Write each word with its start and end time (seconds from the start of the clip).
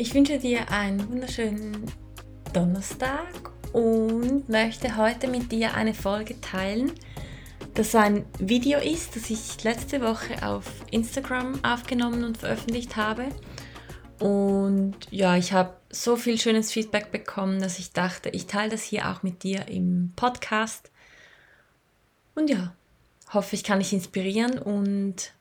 Ich 0.00 0.14
wünsche 0.14 0.38
dir 0.38 0.70
einen 0.70 1.10
wunderschönen 1.10 1.84
Donnerstag 2.54 3.50
und 3.74 4.48
möchte 4.48 4.96
heute 4.96 5.28
mit 5.28 5.52
dir 5.52 5.74
eine 5.74 5.92
Folge 5.92 6.40
teilen, 6.40 6.92
das 7.74 7.94
ein 7.94 8.24
Video 8.38 8.78
ist, 8.78 9.14
das 9.14 9.28
ich 9.28 9.62
letzte 9.62 10.00
Woche 10.00 10.42
auf 10.42 10.64
Instagram 10.90 11.62
aufgenommen 11.62 12.24
und 12.24 12.38
veröffentlicht 12.38 12.96
habe. 12.96 13.26
Und 14.18 14.96
ja, 15.10 15.36
ich 15.36 15.52
habe 15.52 15.76
so 15.90 16.16
viel 16.16 16.38
schönes 16.38 16.72
Feedback 16.72 17.12
bekommen, 17.12 17.60
dass 17.60 17.78
ich 17.78 17.92
dachte, 17.92 18.30
ich 18.30 18.46
teile 18.46 18.70
das 18.70 18.82
hier 18.82 19.10
auch 19.10 19.22
mit 19.22 19.42
dir 19.42 19.68
im 19.68 20.14
Podcast. 20.16 20.90
Und 22.34 22.48
ja, 22.48 22.74
hoffe, 23.34 23.54
ich 23.54 23.64
kann 23.64 23.80
dich 23.80 23.92
inspirieren 23.92 24.58
und 24.58 25.34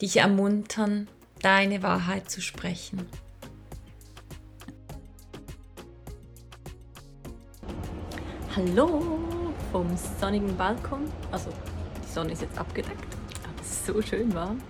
dich 0.00 0.16
ermuntern, 0.16 1.06
deine 1.42 1.84
Wahrheit 1.84 2.28
zu 2.28 2.40
sprechen. 2.40 3.06
Hallo! 8.56 9.24
vom 9.74 9.88
sonnigen 10.20 10.56
Balkon. 10.56 11.10
Also 11.32 11.50
die 12.00 12.12
Sonne 12.12 12.30
ist 12.30 12.42
jetzt 12.42 12.56
abgedeckt, 12.56 13.16
aber 13.42 13.60
es 13.60 13.70
ist 13.72 13.86
so 13.86 14.00
schön 14.00 14.32
warm. 14.32 14.60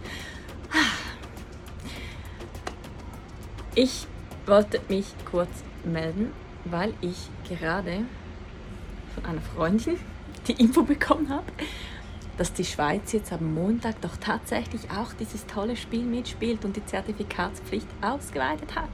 Ich 3.74 4.06
wollte 4.46 4.80
mich 4.88 5.04
kurz 5.30 5.50
melden, 5.84 6.32
weil 6.64 6.94
ich 7.02 7.28
gerade 7.46 8.06
von 9.14 9.26
einer 9.26 9.42
Freundin 9.42 9.98
die 10.48 10.52
Info 10.52 10.84
bekommen 10.84 11.28
habe, 11.28 11.52
dass 12.38 12.54
die 12.54 12.64
Schweiz 12.64 13.12
jetzt 13.12 13.30
am 13.30 13.53
Montag 13.53 14.00
doch 14.00 14.16
tatsächlich 14.16 14.91
auch 14.91 15.12
dieses 15.12 15.44
tolle 15.44 15.76
Spiel 15.76 16.04
mitspielt 16.04 16.64
und 16.64 16.76
die 16.76 16.86
Zertifikatspflicht 16.86 17.88
ausgeweitet 18.00 18.75
hat. 18.75 18.88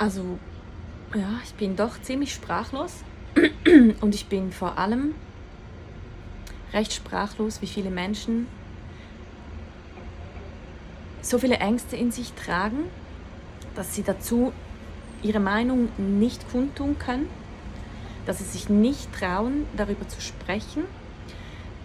Also 0.00 0.38
ja, 1.14 1.40
ich 1.44 1.52
bin 1.54 1.76
doch 1.76 2.00
ziemlich 2.00 2.32
sprachlos. 2.32 3.04
Und 4.00 4.14
ich 4.14 4.28
bin 4.28 4.50
vor 4.50 4.78
allem 4.78 5.14
recht 6.72 6.94
sprachlos, 6.94 7.60
wie 7.60 7.66
viele 7.66 7.90
Menschen 7.90 8.46
so 11.20 11.36
viele 11.36 11.56
Ängste 11.56 11.96
in 11.96 12.12
sich 12.12 12.32
tragen, 12.32 12.84
dass 13.74 13.94
sie 13.94 14.02
dazu 14.02 14.54
ihre 15.22 15.38
Meinung 15.38 15.90
nicht 15.98 16.50
kundtun 16.50 16.98
können, 16.98 17.28
dass 18.24 18.38
sie 18.38 18.44
sich 18.44 18.70
nicht 18.70 19.12
trauen, 19.12 19.66
darüber 19.76 20.08
zu 20.08 20.22
sprechen, 20.22 20.84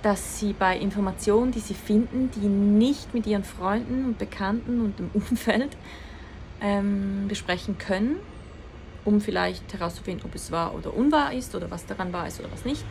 dass 0.03 0.39
sie 0.39 0.53
bei 0.53 0.77
Informationen, 0.77 1.51
die 1.51 1.59
sie 1.59 1.73
finden, 1.73 2.31
die 2.31 2.47
nicht 2.47 3.13
mit 3.13 3.27
ihren 3.27 3.43
Freunden 3.43 4.05
und 4.05 4.17
Bekannten 4.17 4.79
und 4.79 4.99
dem 4.99 5.09
Umfeld 5.13 5.75
ähm, 6.61 7.25
besprechen 7.27 7.77
können, 7.77 8.17
um 9.03 9.21
vielleicht 9.21 9.73
herauszufinden, 9.73 10.25
ob 10.25 10.35
es 10.35 10.51
wahr 10.51 10.73
oder 10.75 10.93
unwahr 10.93 11.33
ist 11.33 11.55
oder 11.55 11.69
was 11.71 11.85
daran 11.85 12.11
wahr 12.13 12.27
ist 12.27 12.39
oder 12.39 12.51
was 12.51 12.66
nicht, 12.66 12.83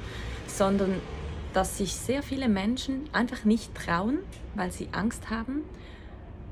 sondern 0.46 1.00
dass 1.52 1.78
sich 1.78 1.94
sehr 1.94 2.22
viele 2.22 2.48
Menschen 2.48 3.08
einfach 3.12 3.44
nicht 3.44 3.74
trauen, 3.74 4.18
weil 4.54 4.72
sie 4.72 4.88
Angst 4.92 5.30
haben 5.30 5.62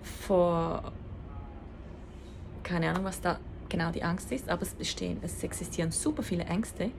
vor, 0.02 0.92
keine 2.62 2.90
Ahnung, 2.90 3.04
was 3.04 3.20
da 3.20 3.38
genau 3.68 3.90
die 3.90 4.04
Angst 4.04 4.30
ist, 4.32 4.48
aber 4.48 4.62
es 4.62 4.74
bestehen, 4.74 5.18
es 5.22 5.42
existieren 5.42 5.90
super 5.90 6.22
viele 6.22 6.44
Ängste. 6.44 6.90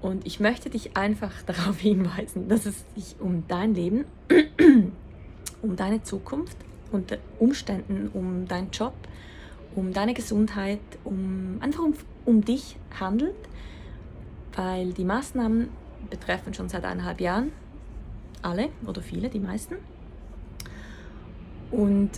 Und 0.00 0.26
ich 0.26 0.40
möchte 0.40 0.70
dich 0.70 0.96
einfach 0.96 1.42
darauf 1.46 1.78
hinweisen, 1.78 2.48
dass 2.48 2.66
es 2.66 2.84
sich 2.94 3.16
um 3.20 3.44
dein 3.48 3.74
Leben, 3.74 4.04
um 5.62 5.76
deine 5.76 6.02
Zukunft, 6.02 6.56
unter 6.92 7.18
Umständen 7.38 8.08
um 8.14 8.46
deinen 8.46 8.70
Job, 8.70 8.94
um 9.76 9.92
deine 9.92 10.14
Gesundheit, 10.14 10.80
um 11.04 11.58
einfach 11.60 11.84
um, 11.84 11.94
um 12.24 12.44
dich 12.44 12.76
handelt, 12.98 13.36
weil 14.54 14.92
die 14.92 15.04
Maßnahmen 15.04 15.68
betreffen 16.10 16.54
schon 16.54 16.68
seit 16.68 16.84
eineinhalb 16.84 17.20
Jahren 17.20 17.52
alle 18.42 18.70
oder 18.86 19.02
viele, 19.02 19.28
die 19.28 19.38
meisten. 19.38 19.76
Und 21.70 22.10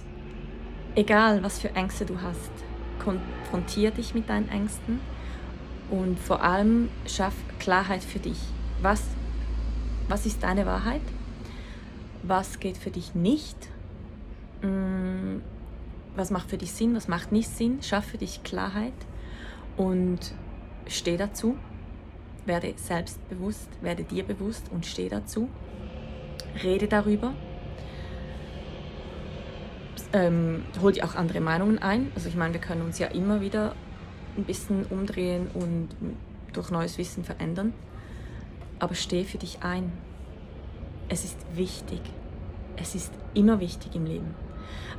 egal, 0.94 1.42
was 1.42 1.58
für 1.58 1.74
Ängste 1.74 2.06
du 2.06 2.20
hast, 2.20 2.50
konfrontier 3.02 3.90
dich 3.90 4.14
mit 4.14 4.28
deinen 4.28 4.48
Ängsten 4.48 5.00
und 5.90 6.18
vor 6.18 6.42
allem 6.42 6.90
schaff 7.06 7.34
Klarheit 7.58 8.04
für 8.04 8.18
dich. 8.18 8.38
Was, 8.82 9.02
was 10.08 10.26
ist 10.26 10.42
deine 10.42 10.66
Wahrheit? 10.66 11.00
Was 12.22 12.60
geht 12.60 12.76
für 12.76 12.90
dich 12.90 13.14
nicht? 13.14 13.56
Mm, 14.62 15.38
was 16.18 16.30
macht 16.30 16.50
für 16.50 16.58
dich 16.58 16.72
Sinn, 16.72 16.94
was 16.94 17.08
macht 17.08 17.32
nicht 17.32 17.48
Sinn, 17.48 17.80
schaff 17.82 18.04
für 18.04 18.18
dich 18.18 18.42
Klarheit 18.42 18.92
und 19.76 20.18
steh 20.86 21.16
dazu. 21.16 21.56
Werde 22.44 22.74
selbstbewusst, 22.76 23.68
werde 23.80 24.02
dir 24.02 24.24
bewusst 24.24 24.64
und 24.72 24.84
steh 24.84 25.08
dazu. 25.08 25.48
Rede 26.62 26.88
darüber. 26.88 27.34
Ähm, 30.12 30.64
hol 30.80 30.92
dir 30.92 31.04
auch 31.04 31.14
andere 31.14 31.40
Meinungen 31.40 31.78
ein. 31.78 32.10
Also 32.14 32.28
ich 32.28 32.34
meine, 32.34 32.54
wir 32.54 32.60
können 32.60 32.82
uns 32.82 32.98
ja 32.98 33.08
immer 33.08 33.40
wieder 33.40 33.74
ein 34.36 34.44
bisschen 34.44 34.86
umdrehen 34.86 35.48
und 35.54 35.88
durch 36.52 36.70
neues 36.70 36.98
Wissen 36.98 37.22
verändern. 37.22 37.74
Aber 38.78 38.94
steh 38.94 39.24
für 39.24 39.38
dich 39.38 39.62
ein. 39.62 39.92
Es 41.08 41.24
ist 41.24 41.38
wichtig. 41.54 42.00
Es 42.76 42.94
ist 42.94 43.12
immer 43.34 43.60
wichtig 43.60 43.94
im 43.94 44.06
Leben. 44.06 44.47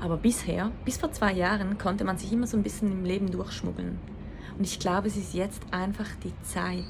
Aber 0.02 0.18
bisher, 0.18 0.72
bis 0.86 0.98
vor 0.98 1.12
zwei 1.12 1.34
Jahren, 1.34 1.78
konnte 1.78 2.04
man 2.04 2.18
sich 2.18 2.32
immer 2.32 2.48
so 2.48 2.58
ein 2.58 2.64
bisschen 2.64 2.92
im 2.92 3.06
Leben 3.06 3.32
durchschmuggeln. 3.32 4.00
Und 4.58 4.64
ich 4.64 4.80
glaube, 4.80 5.08
es 5.08 5.18
ist 5.18 5.34
jetzt 5.34 5.62
einfach 5.72 6.08
die 6.24 6.34
Zeit, 6.44 6.84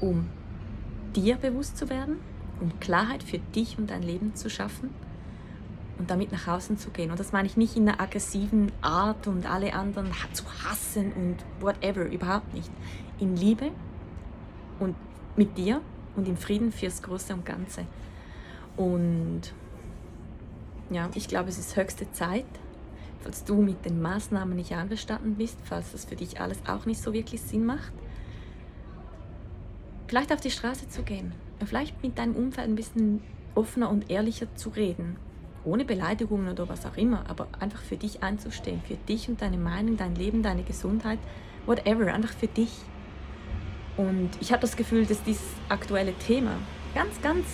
um 0.00 0.28
dir 1.14 1.36
bewusst 1.36 1.78
zu 1.78 1.88
werden, 1.88 2.16
um 2.60 2.78
Klarheit 2.80 3.22
für 3.22 3.38
dich 3.38 3.78
und 3.78 3.90
dein 3.90 4.02
Leben 4.02 4.34
zu 4.34 4.50
schaffen 4.50 4.90
und 5.98 6.10
damit 6.10 6.32
nach 6.32 6.48
außen 6.48 6.78
zu 6.78 6.90
gehen. 6.90 7.10
Und 7.10 7.20
das 7.20 7.32
meine 7.32 7.46
ich 7.46 7.56
nicht 7.56 7.76
in 7.76 7.88
einer 7.88 8.00
aggressiven 8.00 8.72
Art 8.82 9.26
und 9.26 9.50
alle 9.50 9.74
anderen 9.74 10.10
zu 10.32 10.44
hassen 10.64 11.12
und 11.12 11.36
whatever, 11.60 12.04
überhaupt 12.04 12.52
nicht. 12.52 12.70
In 13.20 13.36
Liebe 13.36 13.70
und 14.80 14.96
mit 15.36 15.56
dir 15.56 15.80
und 16.16 16.28
im 16.28 16.36
Frieden 16.36 16.72
fürs 16.72 17.02
Große 17.02 17.32
und 17.32 17.46
Ganze. 17.46 17.86
Und 18.76 19.42
ja, 20.90 21.08
ich 21.14 21.28
glaube, 21.28 21.48
es 21.48 21.58
ist 21.58 21.76
höchste 21.76 22.10
Zeit, 22.12 22.44
falls 23.22 23.44
du 23.44 23.56
mit 23.62 23.84
den 23.84 24.02
Maßnahmen 24.02 24.54
nicht 24.54 24.72
einverstanden 24.72 25.36
bist, 25.36 25.56
falls 25.64 25.92
das 25.92 26.04
für 26.04 26.16
dich 26.16 26.40
alles 26.40 26.58
auch 26.66 26.86
nicht 26.86 27.00
so 27.00 27.12
wirklich 27.12 27.40
Sinn 27.40 27.64
macht, 27.64 27.92
vielleicht 30.06 30.32
auf 30.32 30.40
die 30.40 30.50
Straße 30.50 30.88
zu 30.88 31.02
gehen, 31.02 31.32
vielleicht 31.64 32.02
mit 32.02 32.18
deinem 32.18 32.36
Umfeld 32.36 32.68
ein 32.68 32.76
bisschen 32.76 33.22
offener 33.54 33.88
und 33.88 34.10
ehrlicher 34.10 34.54
zu 34.56 34.68
reden, 34.70 35.16
ohne 35.64 35.84
Beleidigungen 35.84 36.48
oder 36.48 36.68
was 36.68 36.84
auch 36.84 36.96
immer, 36.96 37.24
aber 37.28 37.48
einfach 37.58 37.80
für 37.80 37.96
dich 37.96 38.22
einzustehen, 38.22 38.82
für 38.86 38.96
dich 38.96 39.28
und 39.28 39.40
deine 39.40 39.56
Meinung, 39.56 39.96
dein 39.96 40.14
Leben, 40.14 40.42
deine 40.42 40.62
Gesundheit, 40.62 41.18
whatever, 41.66 42.12
einfach 42.12 42.34
für 42.34 42.48
dich. 42.48 42.72
Und 43.96 44.30
ich 44.40 44.52
habe 44.52 44.60
das 44.60 44.76
Gefühl, 44.76 45.06
dass 45.06 45.22
dieses 45.22 45.46
aktuelle 45.68 46.12
Thema 46.14 46.56
ganz, 46.94 47.20
ganz 47.22 47.46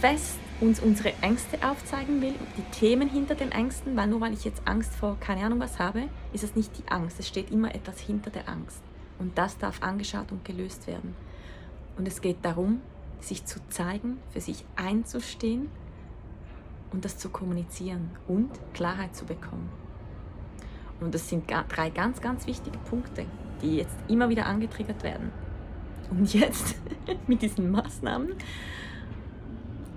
fest 0.00 0.38
uns 0.60 0.80
unsere 0.80 1.12
Ängste 1.22 1.58
aufzeigen 1.66 2.20
will, 2.20 2.34
die 2.56 2.78
Themen 2.78 3.08
hinter 3.08 3.34
den 3.34 3.52
Ängsten, 3.52 3.96
weil 3.96 4.08
nur 4.08 4.20
weil 4.20 4.32
ich 4.32 4.44
jetzt 4.44 4.62
Angst 4.66 4.94
vor 4.94 5.16
keine 5.20 5.44
Ahnung 5.44 5.60
was 5.60 5.78
habe, 5.78 6.04
ist 6.32 6.44
es 6.44 6.54
nicht 6.54 6.76
die 6.78 6.90
Angst, 6.90 7.18
es 7.18 7.28
steht 7.28 7.50
immer 7.50 7.74
etwas 7.74 7.98
hinter 7.98 8.30
der 8.30 8.48
Angst. 8.48 8.82
Und 9.18 9.36
das 9.36 9.58
darf 9.58 9.82
angeschaut 9.82 10.32
und 10.32 10.44
gelöst 10.44 10.86
werden. 10.86 11.14
Und 11.96 12.08
es 12.08 12.20
geht 12.20 12.38
darum, 12.42 12.80
sich 13.20 13.44
zu 13.44 13.60
zeigen, 13.68 14.18
für 14.30 14.40
sich 14.40 14.64
einzustehen 14.76 15.68
und 16.92 17.04
das 17.04 17.18
zu 17.18 17.28
kommunizieren 17.28 18.10
und 18.26 18.50
Klarheit 18.74 19.14
zu 19.14 19.24
bekommen. 19.24 19.68
Und 21.00 21.14
das 21.14 21.28
sind 21.28 21.50
drei 21.50 21.90
ganz, 21.90 22.20
ganz 22.20 22.46
wichtige 22.46 22.78
Punkte, 22.78 23.24
die 23.62 23.76
jetzt 23.76 23.96
immer 24.08 24.28
wieder 24.28 24.46
angetriggert 24.46 25.02
werden. 25.02 25.30
Und 26.10 26.32
jetzt 26.34 26.76
mit 27.26 27.42
diesen 27.42 27.70
Maßnahmen, 27.70 28.34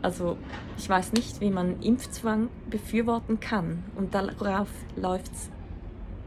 also 0.03 0.37
ich 0.77 0.87
weiß 0.87 1.13
nicht, 1.13 1.39
wie 1.41 1.49
man 1.49 1.81
Impfzwang 1.81 2.49
befürworten 2.69 3.39
kann. 3.39 3.83
Und 3.95 4.13
darauf 4.13 4.67
läuft 4.95 5.31
es 5.31 5.49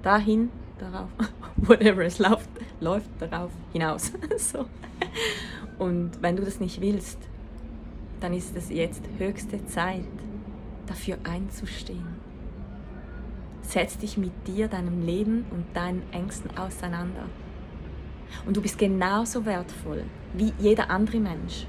dahin, 0.03 0.51
darauf, 0.79 1.09
whatever 1.57 2.03
es 2.05 2.19
läuft, 2.19 2.49
läuft 2.81 3.11
darauf 3.21 3.51
hinaus. 3.73 4.13
so. 4.39 4.65
Und 5.79 6.23
wenn 6.23 6.37
du 6.37 6.43
das 6.43 6.59
nicht 6.59 6.81
willst, 6.81 7.19
dann 8.21 8.33
ist 8.33 8.57
es 8.57 8.71
jetzt 8.71 9.03
höchste 9.19 9.65
Zeit, 9.67 10.05
dafür 10.87 11.19
einzustehen. 11.25 12.17
Setz 13.61 13.99
dich 13.99 14.17
mit 14.17 14.33
dir, 14.47 14.69
deinem 14.69 15.05
Leben 15.05 15.45
und 15.51 15.67
deinen 15.75 16.03
Ängsten 16.13 16.57
auseinander. 16.57 17.27
Und 18.47 18.57
du 18.57 18.63
bist 18.63 18.79
genauso 18.79 19.45
wertvoll 19.45 20.05
wie 20.33 20.55
jeder 20.59 20.91
andere 20.91 21.19
Mensch. 21.19 21.67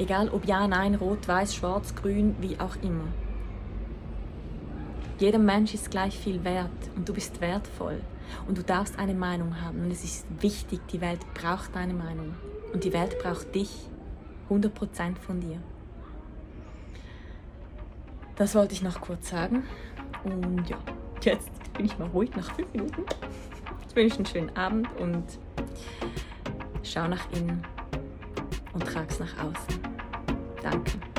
Egal 0.00 0.30
ob 0.30 0.46
ja, 0.46 0.66
nein, 0.66 0.94
rot, 0.94 1.28
weiß, 1.28 1.54
schwarz, 1.54 1.94
grün, 1.94 2.34
wie 2.40 2.58
auch 2.58 2.74
immer. 2.76 3.04
Jeder 5.18 5.38
Mensch 5.38 5.74
ist 5.74 5.90
gleich 5.90 6.18
viel 6.18 6.42
wert 6.42 6.70
und 6.96 7.06
du 7.06 7.12
bist 7.12 7.42
wertvoll 7.42 8.00
und 8.48 8.56
du 8.56 8.62
darfst 8.62 8.98
eine 8.98 9.12
Meinung 9.12 9.60
haben 9.60 9.84
und 9.84 9.90
es 9.90 10.02
ist 10.02 10.24
wichtig, 10.40 10.80
die 10.90 11.02
Welt 11.02 11.20
braucht 11.34 11.76
deine 11.76 11.92
Meinung 11.92 12.34
und 12.72 12.84
die 12.84 12.94
Welt 12.94 13.18
braucht 13.22 13.54
dich, 13.54 13.90
100% 14.48 15.18
von 15.18 15.38
dir. 15.38 15.58
Das 18.36 18.54
wollte 18.54 18.72
ich 18.72 18.80
noch 18.80 19.02
kurz 19.02 19.28
sagen 19.28 19.64
und 20.24 20.66
ja, 20.66 20.78
jetzt 21.20 21.50
bin 21.74 21.84
ich 21.84 21.98
mal 21.98 22.08
ruhig 22.08 22.34
nach 22.34 22.54
fünf 22.54 22.72
Minuten. 22.72 23.04
Ich 23.86 23.94
wünsche 23.94 24.16
einen 24.16 24.24
schönen 24.24 24.56
Abend 24.56 24.88
und 24.98 25.24
schau 26.82 27.06
nach 27.06 27.30
innen 27.32 27.62
und 28.72 28.86
trag's 28.86 29.18
nach 29.18 29.36
außen. 29.44 29.89
Danke. 30.62 31.09